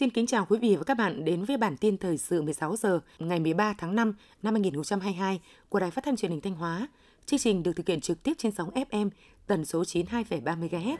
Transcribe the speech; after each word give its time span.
Xin 0.00 0.10
kính 0.10 0.26
chào 0.26 0.46
quý 0.48 0.58
vị 0.58 0.76
và 0.76 0.84
các 0.84 0.96
bạn 0.96 1.24
đến 1.24 1.44
với 1.44 1.56
bản 1.56 1.76
tin 1.76 1.98
thời 1.98 2.18
sự 2.18 2.42
16 2.42 2.76
giờ 2.76 3.00
ngày 3.18 3.40
13 3.40 3.74
tháng 3.78 3.94
5 3.94 4.14
năm 4.42 4.54
2022 4.54 5.40
của 5.68 5.80
Đài 5.80 5.90
Phát 5.90 6.04
thanh 6.04 6.16
Truyền 6.16 6.30
hình 6.30 6.40
Thanh 6.40 6.54
Hóa. 6.54 6.88
Chương 7.26 7.40
trình 7.40 7.62
được 7.62 7.72
thực 7.76 7.88
hiện 7.88 8.00
trực 8.00 8.22
tiếp 8.22 8.32
trên 8.38 8.52
sóng 8.52 8.70
FM 8.70 9.10
tần 9.46 9.64
số 9.64 9.82
92,3 9.82 10.42
MHz. 10.42 10.96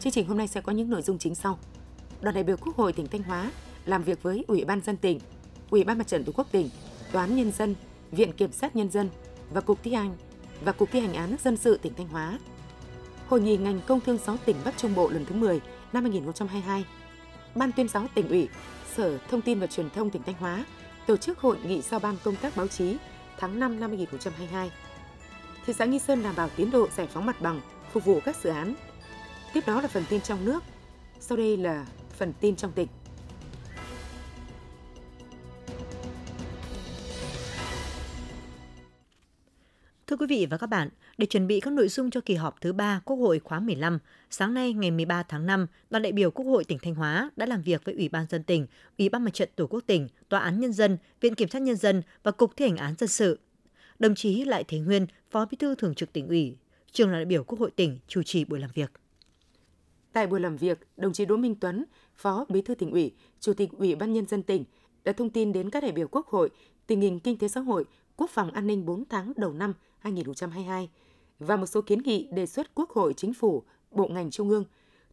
Chương 0.00 0.12
trình 0.12 0.26
hôm 0.26 0.38
nay 0.38 0.48
sẽ 0.48 0.60
có 0.60 0.72
những 0.72 0.90
nội 0.90 1.02
dung 1.02 1.18
chính 1.18 1.34
sau. 1.34 1.58
Đoàn 2.20 2.34
đại 2.34 2.44
biểu 2.44 2.56
Quốc 2.56 2.76
hội 2.76 2.92
tỉnh 2.92 3.06
Thanh 3.06 3.22
Hóa 3.22 3.50
làm 3.86 4.02
việc 4.02 4.22
với 4.22 4.44
Ủy 4.46 4.64
ban 4.64 4.80
dân 4.80 4.96
tỉnh, 4.96 5.18
Ủy 5.70 5.84
ban 5.84 5.98
Mặt 5.98 6.06
trận 6.06 6.24
Tổ 6.24 6.32
quốc 6.36 6.46
tỉnh, 6.52 6.70
Toán 7.12 7.36
nhân 7.36 7.52
dân, 7.52 7.74
Viện 8.12 8.32
Kiểm 8.32 8.52
sát 8.52 8.76
nhân 8.76 8.90
dân 8.90 9.08
và 9.52 9.60
Cục 9.60 9.82
thi 9.82 9.94
hành 9.94 10.16
và 10.64 10.72
Cục 10.72 10.90
thi 10.92 11.00
hành 11.00 11.14
án 11.14 11.36
dân 11.44 11.56
sự 11.56 11.78
tỉnh 11.82 11.94
Thanh 11.94 12.08
Hóa. 12.08 12.38
Hội 13.26 13.40
nghị 13.40 13.56
ngành 13.56 13.80
công 13.86 14.00
thương 14.00 14.18
6 14.18 14.36
tỉnh 14.44 14.56
Bắc 14.64 14.78
Trung 14.78 14.94
Bộ 14.94 15.08
lần 15.08 15.24
thứ 15.24 15.34
10 15.34 15.60
năm 15.92 16.02
2022 16.02 16.84
Ban 17.54 17.72
tuyên 17.72 17.88
giáo 17.88 18.06
tỉnh 18.14 18.28
ủy, 18.28 18.48
Sở 18.94 19.18
Thông 19.18 19.40
tin 19.40 19.58
và 19.60 19.66
Truyền 19.66 19.90
thông 19.90 20.10
tỉnh 20.10 20.22
Thanh 20.22 20.34
Hóa 20.34 20.64
tổ 21.06 21.16
chức 21.16 21.38
hội 21.38 21.56
nghị 21.64 21.80
giao 21.80 22.00
ban 22.00 22.16
công 22.24 22.36
tác 22.36 22.56
báo 22.56 22.68
chí 22.68 22.96
tháng 23.38 23.60
5 23.60 23.80
năm 23.80 23.90
2022. 23.90 24.70
Thị 25.66 25.72
xã 25.72 25.84
Nghi 25.84 25.98
Sơn 25.98 26.22
đảm 26.22 26.34
bảo 26.36 26.48
tiến 26.56 26.70
độ 26.70 26.88
giải 26.96 27.06
phóng 27.06 27.26
mặt 27.26 27.40
bằng, 27.40 27.60
phục 27.92 28.04
vụ 28.04 28.20
các 28.24 28.36
dự 28.36 28.50
án. 28.50 28.74
Tiếp 29.52 29.60
đó 29.66 29.80
là 29.80 29.88
phần 29.88 30.04
tin 30.08 30.20
trong 30.20 30.44
nước. 30.44 30.62
Sau 31.20 31.36
đây 31.36 31.56
là 31.56 31.86
phần 32.18 32.32
tin 32.40 32.56
trong 32.56 32.72
tỉnh. 32.72 32.88
Thưa 40.08 40.16
quý 40.16 40.26
vị 40.26 40.46
và 40.50 40.56
các 40.56 40.66
bạn, 40.66 40.88
để 41.18 41.26
chuẩn 41.26 41.46
bị 41.46 41.60
các 41.60 41.72
nội 41.72 41.88
dung 41.88 42.10
cho 42.10 42.20
kỳ 42.20 42.34
họp 42.34 42.60
thứ 42.60 42.72
3 42.72 43.00
Quốc 43.04 43.16
hội 43.16 43.38
khóa 43.38 43.60
15, 43.60 43.98
sáng 44.30 44.54
nay 44.54 44.72
ngày 44.72 44.90
13 44.90 45.22
tháng 45.22 45.46
5, 45.46 45.66
đoàn 45.90 46.02
đại 46.02 46.12
biểu 46.12 46.30
Quốc 46.30 46.44
hội 46.44 46.64
tỉnh 46.64 46.78
Thanh 46.82 46.94
Hóa 46.94 47.30
đã 47.36 47.46
làm 47.46 47.62
việc 47.62 47.84
với 47.84 47.94
Ủy 47.94 48.08
ban 48.08 48.26
dân 48.30 48.42
tỉnh, 48.42 48.66
Ủy 48.98 49.08
ban 49.08 49.24
Mặt 49.24 49.34
trận 49.34 49.48
Tổ 49.56 49.66
quốc 49.66 49.80
tỉnh, 49.86 50.08
Tòa 50.28 50.40
án 50.40 50.60
Nhân 50.60 50.72
dân, 50.72 50.98
Viện 51.20 51.34
Kiểm 51.34 51.48
sát 51.48 51.62
Nhân 51.62 51.76
dân 51.76 52.02
và 52.22 52.30
Cục 52.30 52.56
thi 52.56 52.64
hành 52.64 52.76
án 52.76 52.94
dân 52.98 53.08
sự. 53.08 53.38
Đồng 53.98 54.14
chí 54.14 54.44
Lại 54.44 54.64
Thế 54.68 54.78
Nguyên, 54.78 55.06
Phó 55.30 55.46
Bí 55.50 55.56
thư 55.56 55.74
Thường 55.74 55.94
trực 55.94 56.12
tỉnh 56.12 56.28
ủy, 56.28 56.56
trường 56.92 57.12
đại 57.12 57.24
biểu 57.24 57.44
Quốc 57.44 57.60
hội 57.60 57.70
tỉnh 57.70 57.98
chủ 58.08 58.22
trì 58.22 58.44
buổi 58.44 58.60
làm 58.60 58.70
việc. 58.74 58.92
Tại 60.12 60.26
buổi 60.26 60.40
làm 60.40 60.56
việc, 60.56 60.78
đồng 60.96 61.12
chí 61.12 61.24
Đỗ 61.24 61.36
Minh 61.36 61.54
Tuấn, 61.54 61.84
Phó 62.16 62.46
Bí 62.48 62.62
thư 62.62 62.74
tỉnh 62.74 62.90
ủy, 62.90 63.12
Chủ 63.40 63.54
tịch 63.54 63.70
Ủy 63.72 63.94
ban 63.94 64.12
Nhân 64.12 64.26
dân 64.26 64.42
tỉnh 64.42 64.64
đã 65.04 65.12
thông 65.12 65.30
tin 65.30 65.52
đến 65.52 65.70
các 65.70 65.82
đại 65.82 65.92
biểu 65.92 66.08
Quốc 66.08 66.26
hội 66.26 66.50
tình 66.86 67.00
hình 67.00 67.20
kinh 67.20 67.38
tế 67.38 67.48
xã 67.48 67.60
hội, 67.60 67.84
quốc 68.16 68.30
phòng 68.30 68.50
an 68.50 68.66
ninh 68.66 68.86
4 68.86 69.04
tháng 69.08 69.32
đầu 69.36 69.52
năm 69.52 69.74
2022 69.98 70.90
và 71.38 71.56
một 71.56 71.66
số 71.66 71.82
kiến 71.82 71.98
nghị 72.04 72.28
đề 72.32 72.46
xuất 72.46 72.74
Quốc 72.74 72.90
hội, 72.90 73.14
Chính 73.14 73.34
phủ, 73.34 73.62
Bộ 73.90 74.08
ngành 74.08 74.30
Trung 74.30 74.48
ương, 74.48 74.64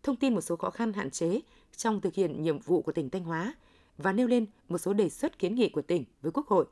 thông 0.04 0.16
tin 0.16 0.34
một 0.34 0.42
số 0.42 0.56
khó 0.56 0.70
khăn 0.70 0.94
hạn 0.94 1.10
chế 1.10 1.42
trong 1.76 2.02
thực 2.02 2.14
hiện 2.14 2.42
nhiệm 2.42 2.60
vụ 2.60 2.82
của 2.82 2.92
tỉnh 2.92 3.10
Thanh 3.10 3.24
Hóa 3.24 3.56
và 3.98 4.12
nêu 4.12 4.28
lên 4.28 4.46
một 4.70 4.78
số 4.78 4.94
đề 4.94 5.10
xuất 5.10 5.40
kiến 5.40 5.56
nghị 5.56 5.70
của 5.70 5.82
tỉnh 5.82 6.04
với 6.22 6.32
Quốc 6.32 6.48
hội. 6.48 6.66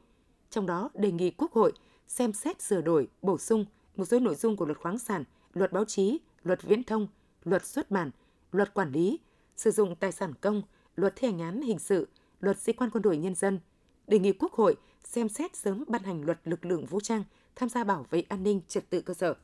Trong 0.50 0.66
đó 0.66 0.90
đề 0.94 1.12
nghị 1.12 1.32
Quốc 1.32 1.52
hội 1.52 1.74
xem 2.08 2.34
xét 2.34 2.62
sửa 2.62 2.82
đổi, 2.82 3.08
bổ 3.22 3.38
sung 3.38 3.66
một 3.96 4.06
số 4.06 4.20
nội 4.20 4.36
dung 4.36 4.56
của 4.56 4.66
luật 4.66 4.78
khoáng 4.78 5.00
sản, 5.00 5.24
luật 5.54 5.72
báo 5.72 5.86
chí, 5.86 6.20
luật 6.44 6.64
viễn 6.64 6.84
thông, 6.84 7.08
luật 7.44 7.66
xuất 7.66 7.92
bản, 7.92 8.12
luật 8.52 8.74
quản 8.74 8.92
lý, 8.92 9.20
sử 9.56 9.72
dụng 9.72 9.96
tài 9.96 10.12
sản 10.12 10.34
công, 10.42 10.62
luật 10.96 11.14
thi 11.16 11.28
hành 11.28 11.40
án 11.40 11.62
hình 11.62 11.80
sự, 11.80 12.08
luật 12.40 12.60
sĩ 12.60 12.74
quan 12.74 12.90
quân 12.90 13.02
đội 13.02 13.18
nhân 13.18 13.36
dân, 13.36 13.60
đề 14.14 14.20
nghị 14.20 14.34
Quốc 14.34 14.54
hội 14.54 14.76
xem 15.04 15.30
xét 15.30 15.56
sớm 15.56 15.84
ban 15.88 16.04
hành 16.04 16.26
luật 16.26 16.40
lực 16.44 16.66
lượng 16.66 16.86
vũ 16.86 17.00
trang 17.00 17.24
tham 17.56 17.70
gia 17.70 17.84
bảo 17.84 18.06
vệ 18.10 18.22
an 18.22 18.44
ninh 18.44 18.62
trật 18.68 18.90
tự 18.90 19.02
cơ 19.02 19.14
sở. 19.14 19.36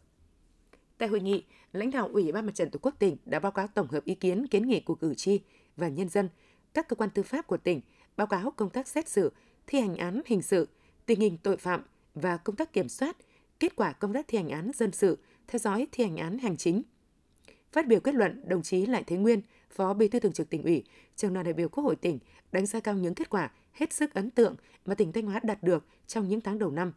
Tại 0.97 1.09
hội 1.09 1.19
nghị, 1.19 1.43
lãnh 1.73 1.91
đạo 1.91 2.09
Ủy 2.13 2.31
ban 2.31 2.45
Mặt 2.45 2.55
trận 2.55 2.71
Tổ 2.71 2.79
quốc 2.81 2.95
tỉnh 2.99 3.17
đã 3.25 3.39
báo 3.39 3.51
cáo 3.51 3.67
tổng 3.67 3.87
hợp 3.87 4.05
ý 4.05 4.15
kiến 4.15 4.47
kiến 4.47 4.67
nghị 4.67 4.79
của 4.79 4.95
cử 4.95 5.13
tri 5.13 5.39
và 5.77 5.87
nhân 5.87 6.09
dân, 6.09 6.29
các 6.73 6.87
cơ 6.87 6.95
quan 6.95 7.09
tư 7.09 7.23
pháp 7.23 7.47
của 7.47 7.57
tỉnh, 7.57 7.81
báo 8.17 8.27
cáo 8.27 8.51
công 8.51 8.69
tác 8.69 8.87
xét 8.87 9.09
xử, 9.09 9.31
thi 9.67 9.79
hành 9.79 9.97
án 9.97 10.21
hình 10.25 10.41
sự, 10.41 10.67
tình 11.05 11.19
hình 11.19 11.37
tội 11.37 11.57
phạm 11.57 11.83
và 12.15 12.37
công 12.37 12.55
tác 12.55 12.73
kiểm 12.73 12.89
soát, 12.89 13.17
kết 13.59 13.75
quả 13.75 13.91
công 13.91 14.13
tác 14.13 14.27
thi 14.27 14.37
hành 14.37 14.49
án 14.49 14.71
dân 14.75 14.91
sự, 14.91 15.17
theo 15.47 15.59
dõi 15.59 15.87
thi 15.91 16.03
hành 16.03 16.17
án 16.17 16.39
hành 16.39 16.57
chính. 16.57 16.81
Phát 17.71 17.87
biểu 17.87 17.99
kết 17.99 18.15
luận, 18.15 18.41
đồng 18.47 18.61
chí 18.61 18.85
Lại 18.85 19.03
Thế 19.07 19.17
Nguyên, 19.17 19.41
Phó 19.69 19.93
Bí 19.93 20.07
thư 20.07 20.19
Thường 20.19 20.33
trực 20.33 20.49
tỉnh 20.49 20.63
ủy, 20.63 20.83
trưởng 21.15 21.33
đoàn 21.33 21.43
đại 21.43 21.53
biểu 21.53 21.69
Quốc 21.69 21.83
hội 21.83 21.95
tỉnh 21.95 22.19
đánh 22.51 22.65
giá 22.65 22.79
cao 22.79 22.95
những 22.95 23.15
kết 23.15 23.29
quả 23.29 23.51
hết 23.71 23.93
sức 23.93 24.13
ấn 24.13 24.29
tượng 24.29 24.55
mà 24.85 24.95
tỉnh 24.95 25.11
Thanh 25.11 25.25
Hóa 25.25 25.39
đạt 25.43 25.63
được 25.63 25.85
trong 26.07 26.27
những 26.27 26.41
tháng 26.41 26.59
đầu 26.59 26.71
năm. 26.71 26.93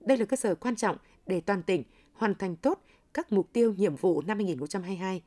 Đây 0.00 0.18
là 0.18 0.24
cơ 0.24 0.36
sở 0.36 0.54
quan 0.54 0.76
trọng 0.76 0.96
để 1.26 1.40
toàn 1.40 1.62
tỉnh 1.62 1.82
hoàn 2.12 2.34
thành 2.34 2.56
tốt 2.56 2.84
các 3.14 3.32
mục 3.32 3.52
tiêu 3.52 3.74
nhiệm 3.76 3.96
vụ 3.96 4.22
năm 4.22 4.38
2022. 4.38 5.22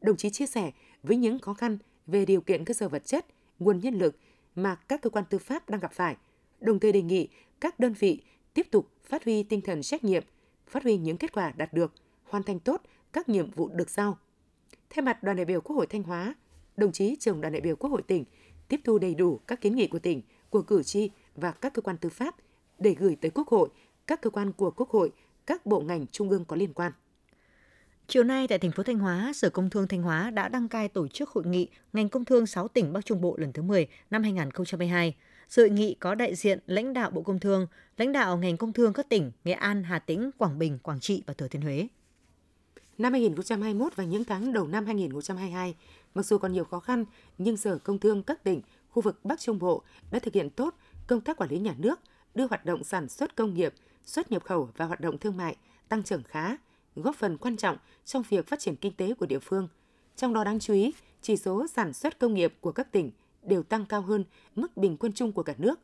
Đồng 0.00 0.16
chí 0.16 0.30
chia 0.30 0.46
sẻ 0.46 0.70
với 1.02 1.16
những 1.16 1.38
khó 1.38 1.54
khăn 1.54 1.78
về 2.06 2.24
điều 2.24 2.40
kiện 2.40 2.64
cơ 2.64 2.74
sở 2.74 2.88
vật 2.88 3.06
chất, 3.06 3.26
nguồn 3.58 3.78
nhân 3.78 3.94
lực 3.94 4.16
mà 4.54 4.74
các 4.74 5.02
cơ 5.02 5.10
quan 5.10 5.24
tư 5.30 5.38
pháp 5.38 5.68
đang 5.68 5.80
gặp 5.80 5.92
phải, 5.92 6.16
đồng 6.60 6.80
thời 6.80 6.92
đề 6.92 7.02
nghị 7.02 7.28
các 7.60 7.80
đơn 7.80 7.92
vị 7.92 8.22
tiếp 8.54 8.66
tục 8.70 8.90
phát 9.04 9.24
huy 9.24 9.42
tinh 9.42 9.60
thần 9.60 9.82
trách 9.82 10.04
nhiệm, 10.04 10.24
phát 10.66 10.82
huy 10.82 10.96
những 10.96 11.16
kết 11.16 11.32
quả 11.32 11.52
đạt 11.56 11.72
được, 11.72 11.94
hoàn 12.24 12.42
thành 12.42 12.60
tốt 12.60 12.82
các 13.12 13.28
nhiệm 13.28 13.50
vụ 13.50 13.68
được 13.68 13.90
giao. 13.90 14.18
Thay 14.90 15.02
mặt 15.02 15.22
đoàn 15.22 15.36
đại 15.36 15.46
biểu 15.46 15.60
Quốc 15.60 15.76
hội 15.76 15.86
Thanh 15.86 16.02
Hóa, 16.02 16.34
đồng 16.76 16.92
chí 16.92 17.16
trưởng 17.20 17.40
đoàn 17.40 17.52
đại 17.52 17.60
biểu 17.60 17.76
Quốc 17.76 17.90
hội 17.90 18.02
tỉnh 18.02 18.24
tiếp 18.68 18.80
thu 18.84 18.98
đầy 18.98 19.14
đủ 19.14 19.40
các 19.46 19.60
kiến 19.60 19.74
nghị 19.74 19.86
của 19.86 19.98
tỉnh, 19.98 20.22
của 20.50 20.62
cử 20.62 20.82
tri 20.82 21.10
và 21.34 21.50
các 21.50 21.74
cơ 21.74 21.82
quan 21.82 21.96
tư 21.96 22.08
pháp 22.08 22.34
để 22.78 22.94
gửi 22.98 23.16
tới 23.20 23.30
Quốc 23.30 23.48
hội, 23.48 23.68
các 24.06 24.20
cơ 24.20 24.30
quan 24.30 24.52
của 24.52 24.70
Quốc 24.70 24.90
hội, 24.90 25.10
các 25.46 25.66
bộ 25.66 25.80
ngành 25.80 26.06
trung 26.06 26.30
ương 26.30 26.44
có 26.44 26.56
liên 26.56 26.72
quan. 26.72 26.92
Chiều 28.06 28.24
nay 28.24 28.48
tại 28.48 28.58
thành 28.58 28.72
phố 28.72 28.82
Thanh 28.82 28.98
Hóa, 28.98 29.32
Sở 29.34 29.50
Công 29.50 29.70
Thương 29.70 29.88
Thanh 29.88 30.02
Hóa 30.02 30.30
đã 30.30 30.48
đăng 30.48 30.68
cai 30.68 30.88
tổ 30.88 31.08
chức 31.08 31.30
hội 31.30 31.44
nghị 31.46 31.68
ngành 31.92 32.08
công 32.08 32.24
thương 32.24 32.46
6 32.46 32.68
tỉnh 32.68 32.92
Bắc 32.92 33.06
Trung 33.06 33.20
Bộ 33.20 33.36
lần 33.36 33.52
thứ 33.52 33.62
10 33.62 33.86
năm 34.10 34.22
2022. 34.22 35.16
Dự 35.48 35.62
hội 35.62 35.70
nghị 35.70 35.94
có 35.94 36.14
đại 36.14 36.34
diện 36.34 36.58
lãnh 36.66 36.92
đạo 36.92 37.10
Bộ 37.10 37.22
Công 37.22 37.40
Thương, 37.40 37.66
lãnh 37.96 38.12
đạo 38.12 38.36
ngành 38.36 38.56
công 38.56 38.72
thương 38.72 38.92
các 38.92 39.08
tỉnh 39.08 39.32
Nghệ 39.44 39.52
An, 39.52 39.82
Hà 39.82 39.98
Tĩnh, 39.98 40.30
Quảng 40.38 40.58
Bình, 40.58 40.78
Quảng 40.78 41.00
Trị 41.00 41.22
và 41.26 41.34
Thừa 41.34 41.48
Thiên 41.48 41.62
Huế. 41.62 41.88
Năm 42.98 43.12
2021 43.12 43.96
và 43.96 44.04
những 44.04 44.24
tháng 44.24 44.52
đầu 44.52 44.66
năm 44.66 44.86
2022, 44.86 45.74
mặc 46.14 46.26
dù 46.26 46.38
còn 46.38 46.52
nhiều 46.52 46.64
khó 46.64 46.80
khăn, 46.80 47.04
nhưng 47.38 47.56
Sở 47.56 47.78
Công 47.78 47.98
Thương 47.98 48.22
các 48.22 48.44
tỉnh, 48.44 48.60
khu 48.88 49.02
vực 49.02 49.24
Bắc 49.24 49.40
Trung 49.40 49.58
Bộ 49.58 49.82
đã 50.10 50.18
thực 50.18 50.34
hiện 50.34 50.50
tốt 50.50 50.74
công 51.06 51.20
tác 51.20 51.36
quản 51.36 51.50
lý 51.50 51.58
nhà 51.58 51.74
nước, 51.78 52.00
đưa 52.34 52.46
hoạt 52.46 52.64
động 52.64 52.84
sản 52.84 53.08
xuất 53.08 53.36
công 53.36 53.54
nghiệp, 53.54 53.74
xuất 54.04 54.32
nhập 54.32 54.44
khẩu 54.44 54.68
và 54.76 54.84
hoạt 54.84 55.00
động 55.00 55.18
thương 55.18 55.36
mại 55.36 55.56
tăng 55.88 56.02
trưởng 56.02 56.22
khá, 56.22 56.56
góp 56.96 57.16
phần 57.16 57.38
quan 57.38 57.56
trọng 57.56 57.76
trong 58.04 58.22
việc 58.28 58.46
phát 58.46 58.60
triển 58.60 58.76
kinh 58.76 58.92
tế 58.92 59.14
của 59.14 59.26
địa 59.26 59.38
phương. 59.38 59.68
Trong 60.16 60.34
đó 60.34 60.44
đáng 60.44 60.58
chú 60.58 60.74
ý, 60.74 60.94
chỉ 61.22 61.36
số 61.36 61.66
sản 61.66 61.92
xuất 61.92 62.18
công 62.18 62.34
nghiệp 62.34 62.54
của 62.60 62.72
các 62.72 62.92
tỉnh 62.92 63.10
đều 63.42 63.62
tăng 63.62 63.86
cao 63.86 64.02
hơn 64.02 64.24
mức 64.54 64.76
bình 64.76 64.96
quân 64.96 65.12
chung 65.12 65.32
của 65.32 65.42
cả 65.42 65.54
nước. 65.58 65.80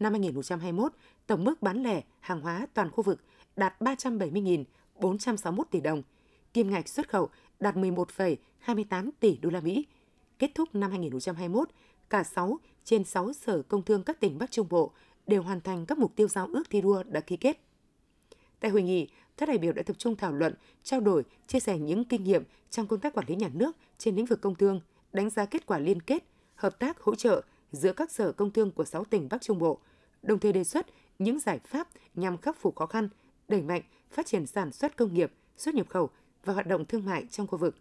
Năm 0.00 0.12
2021, 0.12 0.92
tổng 1.26 1.44
mức 1.44 1.62
bán 1.62 1.82
lẻ 1.82 2.02
hàng 2.20 2.40
hóa 2.40 2.66
toàn 2.74 2.90
khu 2.90 3.02
vực 3.02 3.20
đạt 3.56 3.80
370.461 3.80 5.64
tỷ 5.70 5.80
đồng, 5.80 6.02
kim 6.56 6.70
ngạch 6.70 6.88
xuất 6.88 7.08
khẩu 7.08 7.28
đạt 7.60 7.76
11,28 7.76 9.10
tỷ 9.20 9.36
đô 9.36 9.50
la 9.50 9.60
Mỹ. 9.60 9.86
Kết 10.38 10.50
thúc 10.54 10.74
năm 10.74 10.90
2021, 10.90 11.68
cả 12.10 12.24
6 12.24 12.58
trên 12.84 13.04
6 13.04 13.32
sở 13.32 13.62
công 13.62 13.82
thương 13.82 14.02
các 14.02 14.20
tỉnh 14.20 14.38
Bắc 14.38 14.50
Trung 14.50 14.66
Bộ 14.70 14.92
đều 15.26 15.42
hoàn 15.42 15.60
thành 15.60 15.86
các 15.86 15.98
mục 15.98 16.12
tiêu 16.16 16.28
giao 16.28 16.48
ước 16.52 16.62
thi 16.70 16.80
đua 16.80 17.02
đã 17.02 17.20
ký 17.20 17.36
kết. 17.36 17.60
Tại 18.60 18.70
hội 18.70 18.82
nghị, 18.82 19.08
các 19.36 19.48
đại 19.48 19.58
biểu 19.58 19.72
đã 19.72 19.82
tập 19.82 19.98
trung 19.98 20.16
thảo 20.16 20.32
luận, 20.32 20.54
trao 20.82 21.00
đổi, 21.00 21.24
chia 21.46 21.60
sẻ 21.60 21.78
những 21.78 22.04
kinh 22.04 22.24
nghiệm 22.24 22.42
trong 22.70 22.86
công 22.86 23.00
tác 23.00 23.14
quản 23.14 23.26
lý 23.28 23.36
nhà 23.36 23.50
nước 23.54 23.76
trên 23.98 24.16
lĩnh 24.16 24.26
vực 24.26 24.40
công 24.40 24.54
thương, 24.54 24.80
đánh 25.12 25.30
giá 25.30 25.46
kết 25.46 25.66
quả 25.66 25.78
liên 25.78 26.02
kết, 26.02 26.24
hợp 26.54 26.78
tác 26.78 27.00
hỗ 27.00 27.14
trợ 27.14 27.42
giữa 27.72 27.92
các 27.92 28.10
sở 28.10 28.32
công 28.32 28.50
thương 28.50 28.70
của 28.70 28.84
6 28.84 29.04
tỉnh 29.04 29.28
Bắc 29.30 29.42
Trung 29.42 29.58
Bộ, 29.58 29.78
đồng 30.22 30.38
thời 30.38 30.52
đề 30.52 30.64
xuất 30.64 30.86
những 31.18 31.38
giải 31.38 31.58
pháp 31.58 31.88
nhằm 32.14 32.38
khắc 32.38 32.60
phục 32.60 32.76
khó 32.76 32.86
khăn, 32.86 33.08
đẩy 33.48 33.62
mạnh 33.62 33.82
phát 34.10 34.26
triển 34.26 34.46
sản 34.46 34.72
xuất 34.72 34.96
công 34.96 35.14
nghiệp, 35.14 35.32
xuất 35.56 35.74
nhập 35.74 35.88
khẩu 35.88 36.10
và 36.46 36.54
hoạt 36.54 36.66
động 36.66 36.84
thương 36.84 37.04
mại 37.04 37.26
trong 37.30 37.46
khu 37.46 37.58
vực. 37.58 37.76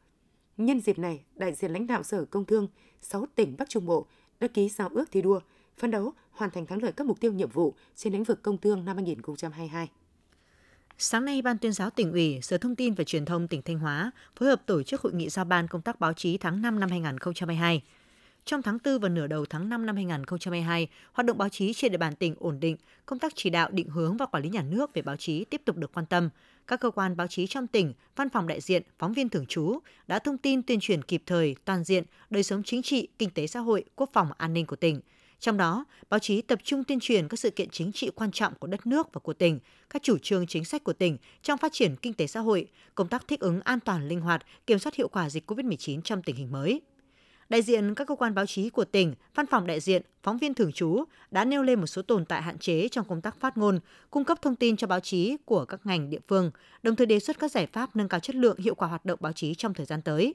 Nhân 0.58 0.82
dịp 0.82 1.00
này, 1.00 1.24
đại 1.36 1.54
diện 1.54 1.72
lãnh 1.72 1.88
đạo 1.88 2.04
Sở 2.04 2.26
Công 2.26 2.46
Thương 2.46 2.68
6 3.02 3.26
tỉnh 3.36 3.56
Bắc 3.58 3.70
Trung 3.70 3.86
Bộ 3.86 4.06
đã 4.40 4.48
ký 4.48 4.70
giao 4.70 4.90
ước 4.94 5.06
thi 5.12 5.22
đua, 5.22 5.40
phấn 5.78 5.92
đấu 5.92 6.14
hoàn 6.32 6.52
thành 6.52 6.66
thắng 6.66 6.84
lợi 6.84 6.92
các 6.92 7.08
mục 7.08 7.20
tiêu 7.20 7.34
nhiệm 7.34 7.50
vụ 7.50 7.74
trên 7.96 8.14
lĩnh 8.14 8.24
vực 8.24 8.42
công 8.42 8.58
thương 8.58 8.86
năm 8.86 8.96
2022. 8.96 9.90
Sáng 10.98 11.26
nay, 11.26 11.42
Ban 11.42 11.58
tuyên 11.58 11.72
giáo 11.72 11.90
tỉnh 11.90 12.12
ủy, 12.12 12.40
Sở 12.42 12.58
Thông 12.58 12.76
tin 12.76 12.94
và 12.94 13.04
Truyền 13.04 13.26
thông 13.26 13.48
tỉnh 13.48 13.62
Thanh 13.62 13.80
Hóa 13.80 14.12
phối 14.36 14.50
hợp 14.50 14.62
tổ 14.66 14.84
chức 14.84 15.02
hội 15.02 15.14
nghị 15.14 15.30
giao 15.30 15.46
ban 15.46 15.68
công 15.68 15.82
tác 15.82 16.00
báo 16.00 16.14
chí 16.14 16.38
tháng 16.38 16.62
5 16.62 16.80
năm 16.80 16.90
2022. 16.90 17.84
Trong 18.46 18.62
tháng 18.62 18.78
4 18.86 19.00
và 19.00 19.10
nửa 19.10 19.28
đầu 19.28 19.46
tháng 19.46 19.70
5 19.70 19.86
năm 19.86 19.96
2022, 19.96 20.88
hoạt 21.14 21.26
động 21.26 21.38
báo 21.38 21.50
chí 21.50 21.74
trên 21.74 21.92
địa 21.92 21.98
bàn 21.98 22.16
tỉnh 22.16 22.36
ổn 22.40 22.60
định, 22.60 22.78
công 23.06 23.20
tác 23.20 23.34
chỉ 23.36 23.50
đạo 23.50 23.70
định 23.72 23.90
hướng 23.90 24.18
và 24.18 24.26
quản 24.26 24.44
lý 24.44 24.50
nhà 24.50 24.62
nước 24.62 24.94
về 24.94 25.02
báo 25.02 25.16
chí 25.16 25.46
tiếp 25.46 25.62
tục 25.66 25.78
được 25.78 25.94
quan 25.94 26.06
tâm. 26.06 26.30
Các 26.68 26.80
cơ 26.80 26.92
quan 26.92 27.18
báo 27.18 27.28
chí 27.28 27.48
trong 27.48 27.68
tỉnh, 27.68 27.94
văn 28.16 28.30
phòng 28.30 28.48
đại 28.48 28.62
diện, 28.62 28.84
phóng 29.00 29.14
viên 29.14 29.30
thường 29.30 29.46
trú 29.46 29.80
đã 30.08 30.20
thông 30.20 30.38
tin 30.38 30.64
tuyên 30.64 30.80
truyền 30.80 31.04
kịp 31.04 31.24
thời, 31.26 31.56
toàn 31.66 31.84
diện, 31.84 32.04
đời 32.30 32.44
sống 32.44 32.64
chính 32.64 32.82
trị, 32.82 33.08
kinh 33.20 33.30
tế 33.30 33.48
xã 33.48 33.60
hội, 33.60 33.84
quốc 33.96 34.10
phòng, 34.14 34.28
an 34.38 34.54
ninh 34.54 34.66
của 34.66 34.76
tỉnh– 34.76 35.02
trong 35.40 35.58
đó, 35.58 35.86
báo 36.10 36.20
chí 36.20 36.42
tập 36.42 36.60
trung 36.64 36.84
tuyên 36.84 37.00
truyền 37.00 37.28
các 37.28 37.40
sự 37.40 37.50
kiện 37.50 37.70
chính 37.70 37.92
trị 37.92 38.10
quan 38.16 38.32
trọng 38.32 38.54
của 38.56 38.68
đất 38.68 38.88
nước 38.88 39.14
và 39.14 39.20
của 39.20 39.34
tỉnh, 39.34 39.60
các 39.90 40.04
chủ 40.04 40.18
trương 40.18 40.48
chính 40.48 40.66
sách 40.66 40.84
của 40.84 40.94
tỉnh 40.94 41.18
trong 41.42 41.58
phát 41.58 41.74
triển 41.74 41.96
kinh 41.96 42.14
tế 42.14 42.28
xã 42.28 42.40
hội, 42.40 42.68
công 42.96 43.08
tác 43.08 43.28
thích 43.28 43.40
ứng 43.40 43.62
an 43.62 43.80
toàn 43.80 44.08
linh 44.08 44.22
hoạt, 44.22 44.46
kiểm 44.68 44.80
soát 44.80 44.96
hiệu 44.96 45.08
quả 45.08 45.30
dịch 45.30 45.52
COVID-19 45.52 46.02
trong 46.02 46.22
tình 46.22 46.36
hình 46.36 46.52
mới 46.52 46.82
đại 47.50 47.62
diện 47.62 47.96
các 47.96 48.08
cơ 48.08 48.16
quan 48.16 48.36
báo 48.36 48.46
chí 48.46 48.70
của 48.70 48.86
tỉnh, 48.86 49.14
văn 49.36 49.46
phòng 49.46 49.68
đại 49.68 49.80
diện, 49.80 50.02
phóng 50.24 50.38
viên 50.38 50.54
thường 50.54 50.72
trú 50.72 51.04
đã 51.32 51.46
nêu 51.46 51.64
lên 51.64 51.80
một 51.80 51.88
số 51.88 52.02
tồn 52.02 52.26
tại 52.26 52.42
hạn 52.42 52.58
chế 52.58 52.88
trong 52.88 53.08
công 53.08 53.22
tác 53.22 53.40
phát 53.40 53.58
ngôn, 53.58 53.80
cung 54.10 54.26
cấp 54.26 54.42
thông 54.42 54.56
tin 54.56 54.78
cho 54.78 54.88
báo 54.88 55.00
chí 55.00 55.38
của 55.46 55.66
các 55.66 55.86
ngành 55.86 56.10
địa 56.10 56.20
phương, 56.28 56.52
đồng 56.84 56.96
thời 56.96 57.08
đề 57.08 57.20
xuất 57.20 57.40
các 57.40 57.52
giải 57.52 57.68
pháp 57.68 57.96
nâng 57.96 58.10
cao 58.10 58.20
chất 58.20 58.36
lượng 58.36 58.58
hiệu 58.58 58.76
quả 58.76 58.88
hoạt 58.88 59.06
động 59.06 59.20
báo 59.22 59.32
chí 59.34 59.56
trong 59.56 59.74
thời 59.74 59.86
gian 59.86 60.02
tới. 60.02 60.34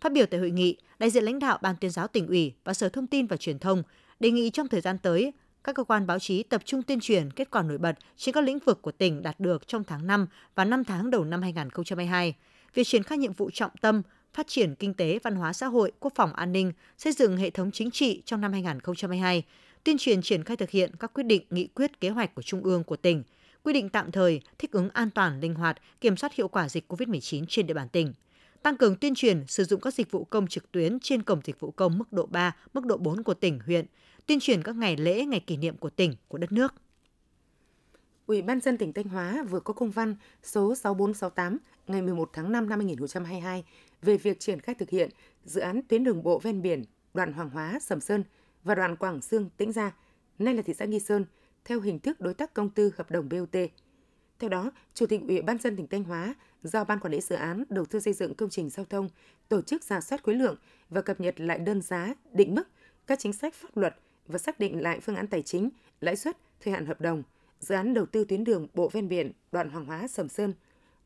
Phát 0.00 0.12
biểu 0.12 0.26
tại 0.26 0.40
hội 0.40 0.50
nghị, 0.50 0.76
đại 0.98 1.10
diện 1.10 1.24
lãnh 1.24 1.38
đạo 1.38 1.58
Ban 1.62 1.76
tuyên 1.80 1.90
giáo 1.90 2.08
tỉnh 2.08 2.26
ủy 2.26 2.52
và 2.64 2.74
Sở 2.74 2.88
Thông 2.88 3.06
tin 3.06 3.26
và 3.26 3.36
Truyền 3.36 3.58
thông 3.58 3.82
đề 4.20 4.30
nghị 4.30 4.50
trong 4.50 4.68
thời 4.68 4.80
gian 4.80 4.98
tới, 4.98 5.32
các 5.64 5.74
cơ 5.74 5.84
quan 5.84 6.06
báo 6.06 6.18
chí 6.18 6.42
tập 6.42 6.62
trung 6.64 6.82
tuyên 6.82 7.00
truyền 7.00 7.30
kết 7.30 7.50
quả 7.50 7.62
nổi 7.62 7.78
bật 7.78 7.92
trên 8.16 8.32
các 8.32 8.44
lĩnh 8.44 8.58
vực 8.58 8.82
của 8.82 8.92
tỉnh 8.92 9.22
đạt 9.22 9.40
được 9.40 9.68
trong 9.68 9.84
tháng 9.84 10.06
5 10.06 10.26
và 10.54 10.64
5 10.64 10.84
tháng 10.84 11.10
đầu 11.10 11.24
năm 11.24 11.42
2022, 11.42 12.34
việc 12.74 12.84
triển 12.84 13.02
khai 13.02 13.18
nhiệm 13.18 13.32
vụ 13.32 13.50
trọng 13.50 13.70
tâm, 13.80 14.02
phát 14.34 14.46
triển 14.46 14.74
kinh 14.74 14.94
tế, 14.94 15.18
văn 15.22 15.34
hóa 15.34 15.52
xã 15.52 15.66
hội, 15.66 15.92
quốc 16.00 16.12
phòng 16.16 16.32
an 16.32 16.52
ninh, 16.52 16.72
xây 16.98 17.12
dựng 17.12 17.36
hệ 17.36 17.50
thống 17.50 17.70
chính 17.70 17.90
trị 17.90 18.22
trong 18.24 18.40
năm 18.40 18.52
2022, 18.52 19.42
tuyên 19.84 19.98
truyền 19.98 20.22
triển 20.22 20.44
khai 20.44 20.56
thực 20.56 20.70
hiện 20.70 20.96
các 21.00 21.12
quyết 21.14 21.26
định, 21.26 21.42
nghị 21.50 21.66
quyết, 21.66 22.00
kế 22.00 22.08
hoạch 22.08 22.34
của 22.34 22.42
Trung 22.42 22.62
ương 22.62 22.84
của 22.84 22.96
tỉnh, 22.96 23.22
quy 23.62 23.72
định 23.72 23.88
tạm 23.88 24.12
thời, 24.12 24.40
thích 24.58 24.72
ứng 24.72 24.90
an 24.90 25.10
toàn, 25.10 25.40
linh 25.40 25.54
hoạt, 25.54 25.76
kiểm 26.00 26.16
soát 26.16 26.34
hiệu 26.34 26.48
quả 26.48 26.68
dịch 26.68 26.92
COVID-19 26.92 27.44
trên 27.48 27.66
địa 27.66 27.74
bàn 27.74 27.88
tỉnh 27.88 28.12
tăng 28.62 28.76
cường 28.76 28.96
tuyên 28.96 29.14
truyền 29.14 29.44
sử 29.46 29.64
dụng 29.64 29.80
các 29.80 29.94
dịch 29.94 30.10
vụ 30.10 30.24
công 30.24 30.46
trực 30.46 30.72
tuyến 30.72 30.98
trên 31.00 31.22
cổng 31.22 31.40
dịch 31.44 31.60
vụ 31.60 31.70
công 31.70 31.98
mức 31.98 32.12
độ 32.12 32.26
3, 32.26 32.56
mức 32.74 32.86
độ 32.86 32.96
4 32.96 33.22
của 33.22 33.34
tỉnh, 33.34 33.60
huyện, 33.66 33.86
tuyên 34.26 34.40
truyền 34.40 34.62
các 34.62 34.76
ngày 34.76 34.96
lễ, 34.96 35.24
ngày 35.24 35.40
kỷ 35.40 35.56
niệm 35.56 35.76
của 35.76 35.90
tỉnh, 35.90 36.14
của 36.28 36.38
đất 36.38 36.52
nước. 36.52 36.74
Ủy 38.26 38.42
ban 38.42 38.60
dân 38.60 38.78
tỉnh 38.78 38.92
Thanh 38.92 39.08
Hóa 39.08 39.44
vừa 39.50 39.60
có 39.60 39.74
công 39.74 39.90
văn 39.90 40.16
số 40.42 40.74
6468 40.74 41.58
ngày 41.86 42.02
11 42.02 42.30
tháng 42.32 42.52
5 42.52 42.68
năm 42.68 42.78
2022 42.78 43.64
về 44.02 44.16
việc 44.16 44.40
triển 44.40 44.60
khai 44.60 44.74
thực 44.74 44.90
hiện 44.90 45.10
dự 45.44 45.60
án 45.60 45.80
tuyến 45.88 46.04
đường 46.04 46.22
bộ 46.22 46.38
ven 46.38 46.62
biển 46.62 46.84
đoạn 47.14 47.32
Hoàng 47.32 47.50
Hóa 47.50 47.78
Sầm 47.80 48.00
Sơn 48.00 48.24
và 48.64 48.74
đoạn 48.74 48.96
Quảng 48.96 49.20
Sương 49.20 49.50
Tĩnh 49.56 49.72
Gia, 49.72 49.96
nay 50.38 50.54
là 50.54 50.62
thị 50.62 50.74
xã 50.74 50.84
Nghi 50.84 51.00
Sơn, 51.00 51.24
theo 51.64 51.80
hình 51.80 51.98
thức 51.98 52.20
đối 52.20 52.34
tác 52.34 52.54
công 52.54 52.70
tư 52.70 52.92
hợp 52.96 53.10
đồng 53.10 53.28
BOT. 53.28 53.56
Theo 54.38 54.50
đó, 54.50 54.70
Chủ 54.94 55.06
tịch 55.06 55.20
Ủy 55.28 55.42
ban 55.42 55.58
dân 55.58 55.76
tỉnh 55.76 55.86
Thanh 55.86 56.04
Hóa 56.04 56.34
giao 56.62 56.84
Ban 56.84 57.00
Quản 57.00 57.12
lý 57.12 57.20
Dự 57.20 57.36
án 57.36 57.64
Đầu 57.68 57.84
tư 57.84 58.00
xây 58.00 58.12
dựng 58.12 58.34
công 58.34 58.50
trình 58.50 58.70
giao 58.70 58.84
thông 58.84 59.08
tổ 59.48 59.62
chức 59.62 59.84
giả 59.84 60.00
soát 60.00 60.22
khối 60.22 60.34
lượng 60.34 60.56
và 60.88 61.02
cập 61.02 61.20
nhật 61.20 61.40
lại 61.40 61.58
đơn 61.58 61.82
giá, 61.82 62.14
định 62.32 62.54
mức, 62.54 62.68
các 63.06 63.18
chính 63.18 63.32
sách 63.32 63.54
pháp 63.54 63.76
luật 63.76 63.96
và 64.26 64.38
xác 64.38 64.60
định 64.60 64.82
lại 64.82 65.00
phương 65.00 65.16
án 65.16 65.26
tài 65.26 65.42
chính, 65.42 65.70
lãi 66.00 66.16
suất, 66.16 66.36
thời 66.60 66.72
hạn 66.72 66.86
hợp 66.86 67.00
đồng, 67.00 67.22
dự 67.60 67.74
án 67.74 67.94
đầu 67.94 68.06
tư 68.06 68.24
tuyến 68.24 68.44
đường 68.44 68.66
bộ 68.74 68.88
ven 68.88 69.08
biển 69.08 69.32
đoạn 69.52 69.70
Hoàng 69.70 69.84
Hóa 69.84 70.08
Sầm 70.08 70.28
Sơn 70.28 70.54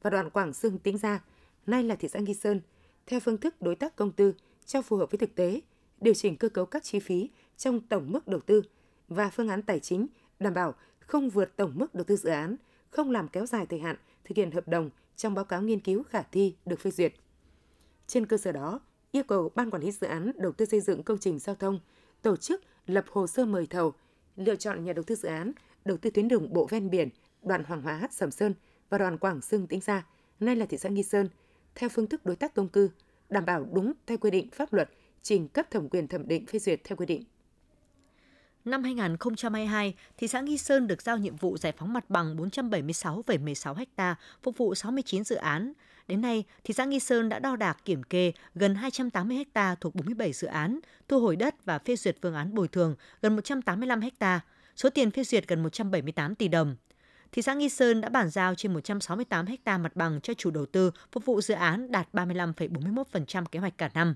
và 0.04 0.10
đoạn 0.10 0.30
Quảng 0.30 0.52
Sương 0.52 0.78
Tĩnh 0.78 0.98
Gia, 0.98 1.24
nay 1.66 1.82
là 1.82 1.96
thị 1.96 2.08
xã 2.08 2.18
Nghi 2.18 2.34
Sơn, 2.34 2.60
theo 3.06 3.20
phương 3.20 3.38
thức 3.38 3.62
đối 3.62 3.74
tác 3.74 3.96
công 3.96 4.12
tư 4.12 4.34
cho 4.66 4.82
phù 4.82 4.96
hợp 4.96 5.10
với 5.10 5.18
thực 5.18 5.34
tế, 5.34 5.60
điều 6.00 6.14
chỉnh 6.14 6.36
cơ 6.36 6.48
cấu 6.48 6.66
các 6.66 6.82
chi 6.82 7.00
phí 7.00 7.30
trong 7.56 7.80
tổng 7.80 8.12
mức 8.12 8.28
đầu 8.28 8.40
tư 8.40 8.62
và 9.08 9.30
phương 9.30 9.48
án 9.48 9.62
tài 9.62 9.80
chính 9.80 10.06
đảm 10.38 10.54
bảo 10.54 10.74
không 11.00 11.30
vượt 11.30 11.56
tổng 11.56 11.72
mức 11.74 11.94
đầu 11.94 12.04
tư 12.04 12.16
dự 12.16 12.30
án, 12.30 12.56
không 12.90 13.10
làm 13.10 13.28
kéo 13.28 13.46
dài 13.46 13.66
thời 13.66 13.78
hạn 13.78 13.96
thực 14.24 14.36
hiện 14.36 14.50
hợp 14.50 14.68
đồng 14.68 14.90
trong 15.16 15.34
báo 15.34 15.44
cáo 15.44 15.62
nghiên 15.62 15.80
cứu 15.80 16.02
khả 16.02 16.22
thi 16.22 16.54
được 16.66 16.80
phê 16.80 16.90
duyệt. 16.90 17.14
Trên 18.06 18.26
cơ 18.26 18.36
sở 18.36 18.52
đó, 18.52 18.80
yêu 19.12 19.22
cầu 19.24 19.50
Ban 19.54 19.70
Quản 19.70 19.82
lý 19.82 19.92
Dự 19.92 20.06
án 20.06 20.32
Đầu 20.36 20.52
tư 20.52 20.64
xây 20.64 20.80
dựng 20.80 21.02
công 21.02 21.18
trình 21.18 21.38
giao 21.38 21.54
thông 21.54 21.80
tổ 22.22 22.36
chức 22.36 22.62
lập 22.86 23.04
hồ 23.10 23.26
sơ 23.26 23.44
mời 23.44 23.66
thầu, 23.66 23.92
lựa 24.36 24.56
chọn 24.56 24.84
nhà 24.84 24.92
đầu 24.92 25.02
tư 25.02 25.14
dự 25.14 25.28
án 25.28 25.52
đầu 25.84 25.96
tư 25.96 26.10
tuyến 26.10 26.28
đường 26.28 26.52
bộ 26.52 26.66
ven 26.70 26.90
biển 26.90 27.08
đoạn 27.42 27.64
Hoàng 27.64 27.82
Hóa, 27.82 28.08
Sầm 28.10 28.30
Sơn 28.30 28.54
và 28.94 28.98
đoạn 28.98 29.18
Quảng 29.18 29.40
Sương 29.40 29.66
Tĩnh 29.66 29.80
Gia, 29.80 30.06
nay 30.40 30.56
là 30.56 30.66
thị 30.66 30.76
xã 30.78 30.88
Nghi 30.88 31.02
Sơn, 31.02 31.28
theo 31.74 31.88
phương 31.88 32.06
thức 32.06 32.26
đối 32.26 32.36
tác 32.36 32.54
công 32.54 32.68
cư, 32.68 32.90
đảm 33.28 33.44
bảo 33.44 33.66
đúng 33.72 33.92
theo 34.06 34.18
quy 34.18 34.30
định 34.30 34.48
pháp 34.50 34.72
luật, 34.72 34.90
trình 35.22 35.48
cấp 35.48 35.70
thẩm 35.70 35.88
quyền 35.88 36.08
thẩm 36.08 36.28
định 36.28 36.46
phê 36.46 36.58
duyệt 36.58 36.80
theo 36.84 36.96
quy 36.96 37.06
định. 37.06 37.24
Năm 38.64 38.82
2022, 38.82 39.94
thị 40.16 40.28
xã 40.28 40.40
Nghi 40.40 40.58
Sơn 40.58 40.86
được 40.86 41.02
giao 41.02 41.18
nhiệm 41.18 41.36
vụ 41.36 41.58
giải 41.58 41.72
phóng 41.72 41.92
mặt 41.92 42.10
bằng 42.10 42.36
476,16 42.36 43.84
ha, 43.96 44.14
phục 44.42 44.56
vụ 44.58 44.74
69 44.74 45.24
dự 45.24 45.36
án. 45.36 45.72
Đến 46.08 46.20
nay, 46.20 46.44
thị 46.64 46.74
xã 46.74 46.84
Nghi 46.84 47.00
Sơn 47.00 47.28
đã 47.28 47.38
đo 47.38 47.56
đạc 47.56 47.78
kiểm 47.84 48.02
kê 48.02 48.32
gần 48.54 48.74
280 48.74 49.44
ha 49.54 49.74
thuộc 49.74 49.94
47 49.94 50.32
dự 50.32 50.48
án, 50.48 50.80
thu 51.08 51.20
hồi 51.20 51.36
đất 51.36 51.64
và 51.64 51.78
phê 51.78 51.96
duyệt 51.96 52.16
phương 52.22 52.34
án 52.34 52.54
bồi 52.54 52.68
thường 52.68 52.96
gần 53.22 53.36
185 53.36 54.00
ha, 54.20 54.40
số 54.76 54.90
tiền 54.90 55.10
phê 55.10 55.24
duyệt 55.24 55.48
gần 55.48 55.62
178 55.62 56.34
tỷ 56.34 56.48
đồng. 56.48 56.76
Thị 57.34 57.42
xã 57.42 57.54
Nghi 57.54 57.68
Sơn 57.68 58.00
đã 58.00 58.08
bàn 58.08 58.30
giao 58.30 58.54
trên 58.54 58.74
168 58.74 59.46
ha 59.66 59.78
mặt 59.78 59.96
bằng 59.96 60.20
cho 60.20 60.34
chủ 60.34 60.50
đầu 60.50 60.66
tư 60.66 60.90
phục 61.12 61.24
vụ 61.24 61.40
dự 61.40 61.54
án 61.54 61.92
đạt 61.92 62.08
35,41% 62.12 63.44
kế 63.44 63.58
hoạch 63.58 63.78
cả 63.78 63.90
năm. 63.94 64.14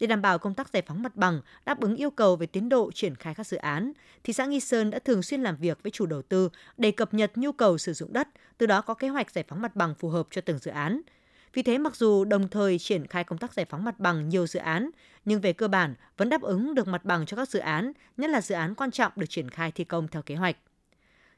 Để 0.00 0.06
đảm 0.06 0.22
bảo 0.22 0.38
công 0.38 0.54
tác 0.54 0.68
giải 0.72 0.82
phóng 0.86 1.02
mặt 1.02 1.16
bằng, 1.16 1.40
đáp 1.66 1.80
ứng 1.80 1.96
yêu 1.96 2.10
cầu 2.10 2.36
về 2.36 2.46
tiến 2.46 2.68
độ 2.68 2.90
triển 2.94 3.14
khai 3.14 3.34
các 3.34 3.46
dự 3.46 3.56
án, 3.56 3.92
thị 4.24 4.32
xã 4.32 4.46
Nghi 4.46 4.60
Sơn 4.60 4.90
đã 4.90 4.98
thường 4.98 5.22
xuyên 5.22 5.42
làm 5.42 5.56
việc 5.56 5.82
với 5.82 5.90
chủ 5.90 6.06
đầu 6.06 6.22
tư 6.22 6.48
để 6.76 6.90
cập 6.90 7.14
nhật 7.14 7.32
nhu 7.34 7.52
cầu 7.52 7.78
sử 7.78 7.92
dụng 7.92 8.12
đất, 8.12 8.28
từ 8.58 8.66
đó 8.66 8.80
có 8.82 8.94
kế 8.94 9.08
hoạch 9.08 9.30
giải 9.30 9.44
phóng 9.48 9.62
mặt 9.62 9.76
bằng 9.76 9.94
phù 9.94 10.08
hợp 10.08 10.26
cho 10.30 10.40
từng 10.40 10.58
dự 10.58 10.70
án. 10.70 11.00
Vì 11.54 11.62
thế 11.62 11.78
mặc 11.78 11.96
dù 11.96 12.24
đồng 12.24 12.48
thời 12.48 12.78
triển 12.78 13.06
khai 13.06 13.24
công 13.24 13.38
tác 13.38 13.54
giải 13.54 13.66
phóng 13.70 13.84
mặt 13.84 14.00
bằng 14.00 14.28
nhiều 14.28 14.46
dự 14.46 14.60
án, 14.60 14.90
nhưng 15.24 15.40
về 15.40 15.52
cơ 15.52 15.68
bản 15.68 15.94
vẫn 16.16 16.28
đáp 16.28 16.42
ứng 16.42 16.74
được 16.74 16.88
mặt 16.88 17.04
bằng 17.04 17.26
cho 17.26 17.36
các 17.36 17.48
dự 17.48 17.58
án, 17.58 17.92
nhất 18.16 18.30
là 18.30 18.40
dự 18.40 18.54
án 18.54 18.74
quan 18.74 18.90
trọng 18.90 19.12
được 19.16 19.26
triển 19.28 19.50
khai 19.50 19.72
thi 19.72 19.84
công 19.84 20.08
theo 20.08 20.22
kế 20.22 20.34
hoạch. 20.34 20.56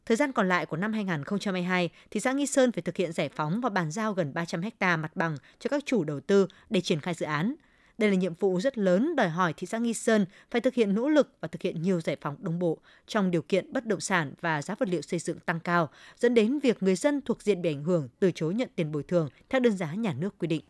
Thời 0.06 0.16
gian 0.16 0.32
còn 0.32 0.49
lại 0.49 0.66
của 0.66 0.76
năm 0.76 0.93
2022, 0.93 1.90
thị 2.10 2.20
xã 2.20 2.32
Nghi 2.32 2.46
Sơn 2.46 2.72
phải 2.72 2.82
thực 2.82 2.96
hiện 2.96 3.12
giải 3.12 3.28
phóng 3.28 3.60
và 3.60 3.69
bàn 3.69 3.90
giao 3.90 4.12
gần 4.12 4.34
300 4.34 4.60
ha 4.81 4.96
mặt 4.96 5.16
bằng 5.16 5.37
cho 5.58 5.69
các 5.69 5.82
chủ 5.87 6.04
đầu 6.04 6.20
tư 6.20 6.46
để 6.70 6.81
triển 6.81 7.00
khai 7.00 7.14
dự 7.14 7.26
án. 7.26 7.54
Đây 7.99 8.10
là 8.10 8.16
nhiệm 8.16 8.34
vụ 8.34 8.60
rất 8.60 8.78
lớn 8.78 9.16
đòi 9.16 9.28
hỏi 9.28 9.52
thị 9.56 9.66
xã 9.66 9.78
Nghi 9.78 9.94
Sơn 9.94 10.26
phải 10.50 10.60
thực 10.60 10.75
hiện 10.75 10.94
nỗ 10.94 11.08
lực 11.08 11.37
và 11.40 11.49
thực 11.49 11.62
hiện 11.62 11.82
nhiều 11.82 12.00
giải 12.00 12.16
phóng 12.20 12.37
đồng 12.38 12.58
bộ 12.58 12.78
trong 13.06 13.31
điều 13.31 13.43
kiện 13.43 13.72
bất 13.72 13.87
động 13.87 14.00
sản 14.00 14.34
và 14.40 14.62
giá 14.62 14.75
vật 14.75 14.88
liệu 14.88 15.02
xây 15.02 15.19
dựng 15.19 15.38
tăng 15.40 15.60
cao, 15.60 15.90
dẫn 16.19 16.34
đến 16.34 16.58
việc 16.58 16.82
người 16.82 16.96
dân 16.96 17.20
thuộc 17.20 17.43
diện 17.43 17.62
bị 17.62 17.70
ảnh 17.70 17.84
hưởng 17.84 18.08
từ 18.19 18.31
chối 18.34 18.55
nhận 18.55 18.69
tiền 18.76 18.93
bồi 18.93 19.02
thường 19.02 19.28
theo 19.48 19.60
đơn 19.60 19.76
giá 19.76 19.94
nhà 19.94 20.12
nước 20.12 20.38
quy 20.38 20.48
định. 20.48 20.62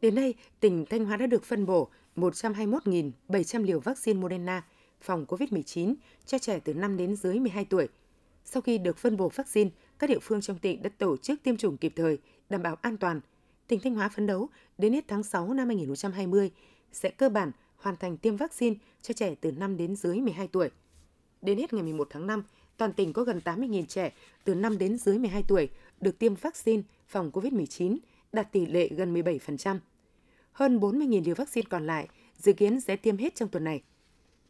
Đến 0.00 0.14
nay, 0.14 0.34
tỉnh 0.60 0.84
Thanh 0.90 1.04
Hóa 1.04 1.16
đã 1.16 1.26
được 1.26 1.44
phân 1.44 1.66
bổ 1.66 1.88
121.700 2.16 3.64
liều 3.64 3.80
vaccine 3.80 4.20
Moderna 4.20 4.62
phòng 5.02 5.24
COVID-19 5.28 5.94
cho 6.26 6.38
trẻ 6.38 6.60
từ 6.60 6.74
5 6.74 6.96
đến 6.96 7.16
dưới 7.16 7.38
12 7.38 7.64
tuổi. 7.64 7.88
Sau 8.44 8.62
khi 8.62 8.78
được 8.78 8.98
phân 8.98 9.16
bổ 9.16 9.28
vaccine, 9.28 9.70
các 9.98 10.10
địa 10.10 10.18
phương 10.22 10.40
trong 10.40 10.58
tỉnh 10.58 10.82
đã 10.82 10.90
tổ 10.98 11.16
chức 11.16 11.42
tiêm 11.42 11.56
chủng 11.56 11.76
kịp 11.76 11.92
thời, 11.96 12.18
đảm 12.48 12.62
bảo 12.62 12.76
an 12.82 12.96
toàn– 12.96 13.20
tỉnh 13.72 13.80
Thanh 13.80 13.94
Hóa 13.94 14.08
phấn 14.08 14.26
đấu 14.26 14.48
đến 14.78 14.92
hết 14.92 15.04
tháng 15.08 15.22
6 15.22 15.54
năm 15.54 15.66
2020 15.66 16.50
sẽ 16.92 17.10
cơ 17.10 17.28
bản 17.28 17.52
hoàn 17.76 17.96
thành 17.96 18.16
tiêm 18.16 18.36
vaccine 18.36 18.76
cho 19.02 19.14
trẻ 19.14 19.34
từ 19.40 19.52
5 19.52 19.76
đến 19.76 19.96
dưới 19.96 20.20
12 20.20 20.48
tuổi. 20.48 20.70
Đến 21.42 21.58
hết 21.58 21.72
ngày 21.72 21.82
11 21.82 22.08
tháng 22.10 22.26
5, 22.26 22.42
toàn 22.76 22.92
tỉnh 22.92 23.12
có 23.12 23.24
gần 23.24 23.40
80.000 23.44 23.84
trẻ 23.84 24.12
từ 24.44 24.54
5 24.54 24.78
đến 24.78 24.98
dưới 24.98 25.18
12 25.18 25.42
tuổi 25.48 25.68
được 26.00 26.18
tiêm 26.18 26.34
vaccine 26.34 26.82
phòng 27.08 27.30
COVID-19, 27.30 27.96
đạt 28.32 28.52
tỷ 28.52 28.66
lệ 28.66 28.88
gần 28.88 29.14
17%. 29.14 29.78
Hơn 30.52 30.78
40.000 30.78 31.24
liều 31.24 31.34
vaccine 31.34 31.66
còn 31.70 31.86
lại 31.86 32.08
dự 32.38 32.52
kiến 32.52 32.80
sẽ 32.80 32.96
tiêm 32.96 33.16
hết 33.16 33.34
trong 33.34 33.48
tuần 33.48 33.64
này. 33.64 33.82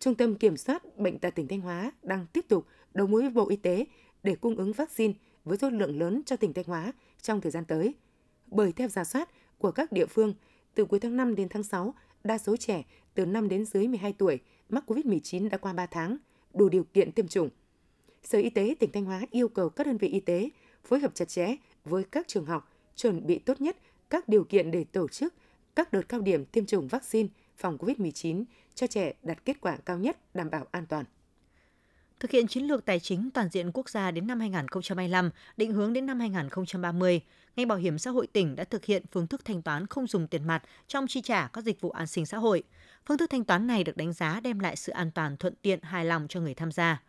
Trung 0.03 0.15
tâm 0.15 0.35
Kiểm 0.35 0.57
soát 0.57 0.99
Bệnh 0.99 1.19
tật 1.19 1.35
tỉnh 1.35 1.49
Thanh 1.49 1.61
Hóa 1.61 1.93
đang 2.03 2.27
tiếp 2.33 2.45
tục 2.49 2.67
đấu 2.95 3.07
mối 3.07 3.23
với 3.23 3.31
Bộ 3.31 3.49
Y 3.49 3.57
tế 3.57 3.87
để 4.23 4.35
cung 4.35 4.57
ứng 4.57 4.73
vaccine 4.73 5.15
với 5.45 5.59
số 5.59 5.71
lượng 5.71 5.99
lớn 5.99 6.23
cho 6.27 6.37
tỉnh 6.37 6.53
Thanh 6.53 6.65
Hóa 6.65 6.93
trong 7.23 7.41
thời 7.41 7.51
gian 7.51 7.65
tới– 7.65 7.95
bởi 8.47 8.73
theo 8.73 8.89
giả 8.89 9.05
soát 9.05 9.29
của 9.59 9.71
các 9.71 9.93
địa 9.93 10.07
phương, 10.07 10.35
từ 10.75 10.85
cuối 10.85 11.01
tháng 11.01 11.17
5 11.17 11.35
đến 11.35 11.49
tháng 11.49 11.63
6, 11.63 11.95
đa 12.25 12.39
số 12.39 12.57
trẻ 12.57 12.83
từ 13.15 13.27
5 13.27 13.49
đến 13.49 13.65
dưới 13.65 13.89
12 13.89 14.13
tuổi 14.13 14.41
mắc 14.69 14.85
COVID-19 14.91 15.49
đã 15.49 15.59
qua 15.59 15.73
3 15.73 15.87
tháng, 15.87 16.17
đủ 16.55 16.69
điều 16.69 16.85
kiện 16.85 17.13
tiêm 17.13 17.29
chủng. 17.29 17.49
Sở 18.25 18.39
Y 18.39 18.51
tế 18.51 18.75
tỉnh 18.81 18.93
Thanh 18.93 19.05
Hóa 19.05 19.23
yêu 19.31 19.49
cầu 19.49 19.69
các 19.69 19.87
đơn 19.87 19.97
vị 19.97 20.09
y 20.09 20.21
tế 20.21 20.51
phối 20.85 21.01
hợp 21.01 21.15
chặt 21.15 21.29
chẽ 21.29 21.57
với 21.85 22.05
các 22.05 22.29
trường 22.29 22.45
học, 22.45 22.73
chuẩn 22.97 23.27
bị 23.27 23.39
tốt 23.39 23.61
nhất 23.61 23.77
các 24.11 24.29
điều 24.29 24.45
kiện 24.45 24.71
để 24.71 24.85
tổ 24.85 25.09
chức 25.09 25.35
các 25.77 25.93
đợt 25.93 26.09
cao 26.09 26.21
điểm 26.21 26.45
tiêm 26.45 26.67
chủng 26.67 26.89
vaccine 26.89 27.29
phòng 27.63 27.79
COVID-19 27.79 28.45
cho 28.75 28.87
trẻ 28.87 29.13
đạt 29.23 29.45
kết 29.45 29.61
quả 29.61 29.77
cao 29.77 29.99
nhất 29.99 30.17
đảm 30.35 30.51
bảo 30.51 30.67
an 30.71 30.87
toàn 30.87 31.05
thực 32.23 32.31
hiện 32.31 32.49
chiến 32.49 32.65
lược 32.65 32.85
tài 32.85 33.01
chính 33.01 33.31
toàn 33.31 33.49
diện 33.49 33.71
quốc 33.75 33.89
gia 33.89 34.11
đến 34.11 34.27
năm 34.27 34.41
2025, 34.41 35.31
định 35.57 35.73
hướng 35.73 35.93
đến 35.93 36.07
năm 36.07 36.21
2030, 36.21 37.21
ngành 37.57 37.69
bảo 37.69 37.79
hiểm 37.79 37.99
xã 37.99 38.11
hội 38.11 38.27
tỉnh 38.27 38.57
đã 38.57 38.65
thực 38.65 38.85
hiện 38.85 39.03
phương 39.13 39.27
thức 39.27 39.45
thanh 39.45 39.63
toán 39.63 39.87
không 39.87 40.07
dùng 40.07 40.27
tiền 40.27 40.47
mặt 40.47 40.63
trong 40.89 41.07
chi 41.07 41.21
trả 41.21 41.49
các 41.49 41.65
dịch 41.65 41.81
vụ 41.81 41.91
an 41.91 42.07
sinh 42.07 42.27
xã 42.27 42.39
hội. 42.39 42.63
Phương 43.07 43.19
thức 43.19 43.31
thanh 43.31 43.45
toán 43.45 43.67
này 43.67 43.85
được 43.85 43.97
đánh 43.97 44.13
giá 44.13 44.41
đem 44.41 44.59
lại 44.59 44.77
sự 44.77 44.93
an 44.93 45.11
toàn, 45.11 45.37
thuận 45.37 45.55
tiện, 45.63 45.83
hài 45.83 46.05
lòng 46.05 46.27
cho 46.29 46.41
người 46.41 46.55
tham 46.55 46.73
gia. 46.73 47.03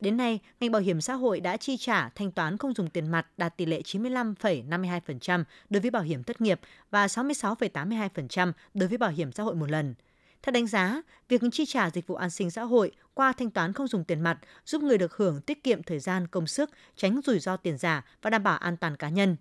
Đến 0.00 0.16
nay, 0.16 0.40
ngành 0.60 0.72
bảo 0.72 0.82
hiểm 0.82 1.00
xã 1.00 1.14
hội 1.14 1.40
đã 1.40 1.56
chi 1.56 1.76
trả 1.76 2.08
thanh 2.08 2.32
toán 2.32 2.56
không 2.56 2.74
dùng 2.74 2.90
tiền 2.90 3.06
mặt 3.06 3.26
đạt 3.36 3.56
tỷ 3.56 3.66
lệ 3.66 3.82
95,52% 3.84 5.44
đối 5.70 5.80
với 5.80 5.90
bảo 5.90 6.02
hiểm 6.02 6.22
thất 6.22 6.40
nghiệp 6.40 6.60
và 6.90 7.06
66,82% 7.06 8.52
đối 8.74 8.88
với 8.88 8.98
bảo 8.98 9.10
hiểm 9.10 9.32
xã 9.32 9.42
hội 9.42 9.54
một 9.54 9.70
lần– 9.70 9.94
theo 10.42 10.52
đánh 10.52 10.66
giá, 10.66 11.02
việc 11.28 11.42
chi 11.52 11.66
trả 11.66 11.90
dịch 11.90 12.06
vụ 12.06 12.14
an 12.14 12.30
sinh 12.30 12.50
xã 12.50 12.62
hội 12.62 12.92
qua 13.14 13.32
thanh 13.32 13.50
toán 13.50 13.72
không 13.72 13.88
dùng 13.88 14.04
tiền 14.04 14.20
mặt 14.20 14.38
giúp 14.66 14.82
người 14.82 14.98
được 14.98 15.16
hưởng 15.16 15.40
tiết 15.40 15.64
kiệm 15.64 15.82
thời 15.82 15.98
gian 15.98 16.26
công 16.26 16.46
sức, 16.46 16.70
tránh 16.96 17.20
rủi 17.24 17.38
ro 17.38 17.56
tiền 17.56 17.78
giả 17.78 18.04
và 18.22 18.30
đảm 18.30 18.42
bảo 18.42 18.58
an 18.58 18.76
toàn 18.76 18.96
cá 18.96 19.08
nhân. 19.08 19.36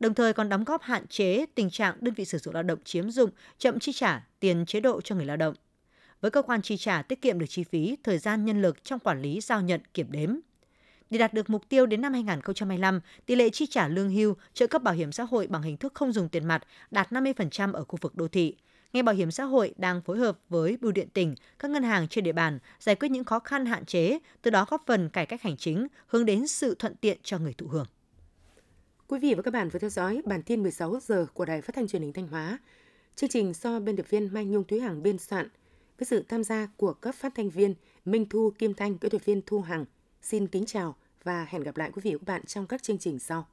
đồng 0.00 0.14
thời 0.14 0.32
còn 0.32 0.48
đóng 0.48 0.64
góp 0.64 0.82
hạn 0.82 1.06
chế 1.06 1.46
tình 1.54 1.70
trạng 1.70 1.96
đơn 2.00 2.14
vị 2.14 2.24
sử 2.24 2.38
dụng 2.38 2.54
lao 2.54 2.62
động 2.62 2.78
chiếm 2.84 3.10
dụng, 3.10 3.30
chậm 3.58 3.78
chi 3.78 3.92
trả 3.92 4.26
tiền 4.40 4.66
chế 4.66 4.80
độ 4.80 5.00
cho 5.00 5.14
người 5.14 5.26
lao 5.26 5.36
động. 5.36 5.54
Với 6.22 6.30
cơ 6.30 6.42
quan 6.42 6.62
chi 6.62 6.76
trả 6.76 7.02
tiết 7.02 7.20
kiệm 7.20 7.38
được 7.38 7.46
chi 7.48 7.64
phí, 7.64 7.96
thời 8.02 8.18
gian 8.18 8.44
nhân 8.44 8.62
lực 8.62 8.84
trong 8.84 8.98
quản 8.98 9.22
lý 9.22 9.40
giao 9.40 9.60
nhận 9.60 9.80
kiểm 9.94 10.12
đếm. 10.12 10.36
Để 11.10 11.18
đạt 11.18 11.34
được 11.34 11.50
mục 11.50 11.68
tiêu 11.68 11.86
đến 11.86 12.00
năm 12.00 12.12
2025, 12.12 13.00
tỷ 13.26 13.34
lệ 13.34 13.50
chi 13.50 13.66
trả 13.66 13.88
lương 13.88 14.10
hưu, 14.10 14.34
trợ 14.54 14.66
cấp 14.66 14.82
bảo 14.82 14.94
hiểm 14.94 15.12
xã 15.12 15.24
hội 15.24 15.46
bằng 15.46 15.62
hình 15.62 15.76
thức 15.76 15.94
không 15.94 16.12
dùng 16.12 16.28
tiền 16.28 16.44
mặt 16.44 16.62
đạt 16.90 17.12
50% 17.12 17.72
ở 17.72 17.84
khu 17.84 17.98
vực 18.00 18.16
đô 18.16 18.28
thị. 18.28 18.56
Ngành 18.92 19.04
Bảo 19.04 19.14
hiểm 19.14 19.30
xã 19.30 19.44
hội 19.44 19.74
đang 19.76 20.02
phối 20.02 20.18
hợp 20.18 20.38
với 20.48 20.78
Bưu 20.80 20.92
điện 20.92 21.08
tỉnh, 21.14 21.34
các 21.58 21.70
ngân 21.70 21.82
hàng 21.82 22.08
trên 22.08 22.24
địa 22.24 22.32
bàn 22.32 22.58
giải 22.80 22.94
quyết 22.94 23.08
những 23.08 23.24
khó 23.24 23.38
khăn 23.38 23.66
hạn 23.66 23.84
chế, 23.84 24.18
từ 24.42 24.50
đó 24.50 24.66
góp 24.70 24.82
phần 24.86 25.08
cải 25.08 25.26
cách 25.26 25.42
hành 25.42 25.56
chính, 25.56 25.86
hướng 26.06 26.24
đến 26.24 26.46
sự 26.46 26.74
thuận 26.78 26.96
tiện 26.96 27.18
cho 27.22 27.38
người 27.38 27.54
thụ 27.54 27.66
hưởng. 27.66 27.86
Quý 29.08 29.18
vị 29.18 29.34
và 29.34 29.42
các 29.42 29.50
bạn 29.50 29.68
vừa 29.68 29.78
theo 29.78 29.90
dõi 29.90 30.22
bản 30.24 30.42
tin 30.42 30.62
16 30.62 30.98
giờ 31.02 31.26
của 31.34 31.44
Đài 31.44 31.62
Phát 31.62 31.74
thanh 31.74 31.88
Truyền 31.88 32.02
hình 32.02 32.12
Thanh 32.12 32.28
Hóa. 32.28 32.58
Chương 33.16 33.30
trình 33.30 33.52
do 33.54 33.80
biên 33.80 33.96
tập 33.96 34.06
viên 34.08 34.32
Mai 34.32 34.44
Nhung 34.44 34.64
Thúy 34.64 34.80
Hằng 34.80 35.02
biên 35.02 35.18
soạn 35.18 35.48
với 36.02 36.06
sự 36.18 36.24
tham 36.28 36.44
gia 36.44 36.68
của 36.76 36.92
các 36.92 37.14
phát 37.14 37.32
thanh 37.34 37.50
viên 37.50 37.74
Minh 38.04 38.26
Thu, 38.30 38.52
Kim 38.58 38.74
Thanh, 38.74 38.98
kỹ 38.98 39.08
thuật 39.08 39.24
viên 39.24 39.42
Thu 39.46 39.60
Hằng. 39.60 39.84
Xin 40.22 40.46
kính 40.46 40.66
chào 40.66 40.96
và 41.24 41.46
hẹn 41.50 41.62
gặp 41.62 41.76
lại 41.76 41.90
quý 41.94 42.02
vị 42.04 42.12
và 42.12 42.18
các 42.18 42.26
bạn 42.26 42.44
trong 42.44 42.66
các 42.66 42.82
chương 42.82 42.98
trình 42.98 43.18
sau. 43.18 43.46